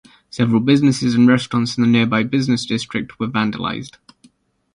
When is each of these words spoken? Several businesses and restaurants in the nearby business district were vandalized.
Several 0.31 0.61
businesses 0.61 1.13
and 1.13 1.27
restaurants 1.27 1.77
in 1.77 1.83
the 1.83 1.87
nearby 1.91 2.23
business 2.23 2.65
district 2.65 3.19
were 3.19 3.27
vandalized. 3.27 3.97